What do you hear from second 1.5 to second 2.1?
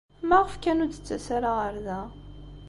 ɣer da?